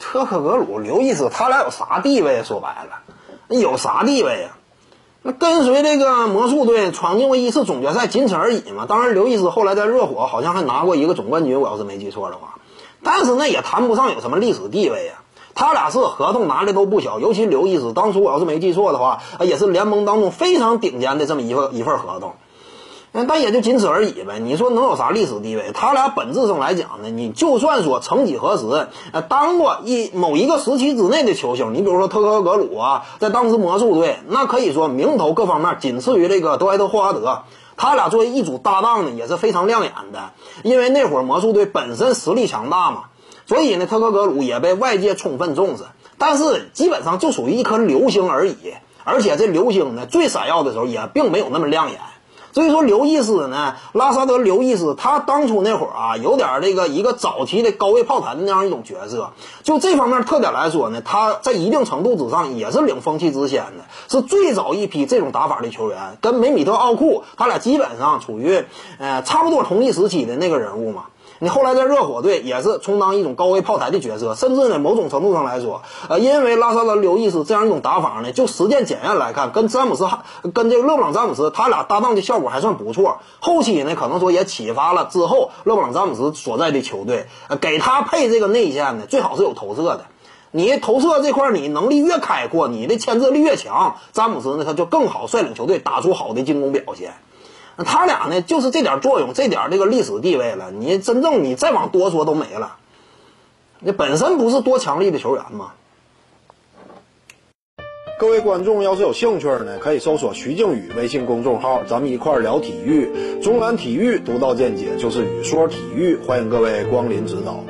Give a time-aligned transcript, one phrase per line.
[0.00, 2.42] 特克格鲁、刘易斯，他俩有啥地位？
[2.44, 3.02] 说白了，
[3.48, 4.50] 有啥地位呀？
[5.22, 8.86] 那跟随这个魔术队闯进过一次总决赛，仅此而已嘛。
[8.86, 12.54] 当然，刘易斯后来在热火好像还拿过一个总冠军，我要是没记错的话。
[13.02, 15.14] 但是那也谈不上有什么历史地位呀。
[15.54, 22.34] 他俩是合同拿的都不小，尤其刘易斯，当初我要是没记错的话，也是联盟当中非常顶尖的这么一份一份合同。
[23.24, 24.38] 但也就仅此而已呗。
[24.38, 25.70] 你说能有啥历史地位？
[25.72, 37.42] 他俩本质上来讲呢，你就算说曾几何时，呃，当过一某一个时期之内的球星，你比如说特克格鲁啊，在当时魔术队，那可以说名头各方面仅次于这个德怀特霍华德。
[37.76, 40.30] 他俩作为一组搭档呢，也是非常亮眼的。
[40.62, 43.04] 因为那会儿魔术队本身实力强大嘛，
[43.46, 45.84] 所以呢，特克格鲁也被外界充分重视。
[46.18, 48.56] 但是基本上就属于一颗流星而已，
[49.04, 52.00] 而且这流星呢，最闪耀的时候也并没有那么亮眼。
[52.56, 59.32] 所以说，刘易斯呢，拉萨德刘易斯，他当初那会儿啊，有点这个一个早期的高位炮台的那样一种角色。
[59.62, 68.64] 就这方面特点来说呢，他在一定程度之上也是领风气之先的，是最早一批这种打法的球员，跟梅米特奥库他俩基本上处于
[68.98, 71.04] 呃差不多同一时期的那个人物嘛。
[71.38, 80.08] 你后来在热火队也是充当一种高位炮台的角色，甚至呢，某种程度上来说，呃，因为拉萨德刘易斯这样一种打法呢，就实践检验来看，跟詹姆斯
[80.54, 83.18] 跟这个勒布朗詹姆斯他俩搭档的效果还算不错。
[83.40, 87.26] 后期呢，可能说也启发了之后勒布朗詹姆斯所在的球队，
[87.60, 90.06] 给他配这个内线呢，最好是有投射的。
[90.52, 97.12] 你投射这块你能力越开阔，你的牵制力越强，詹姆斯呢他就更好率领球队打出好的进攻表现。
[97.76, 100.70] 那他俩呢，就是这点作用，这点这个历史地位了。
[100.70, 102.76] 你真正你再往多说都没了。
[103.80, 105.72] 那本身不是多强力的球员吗？
[108.18, 113.40] 各位观众要是有兴趣呢，可以搜索徐静宇微信公众号，咱们一块聊体育。
[113.42, 117.62] 中南体育独到见解就是语说体育，欢迎各位光临指导。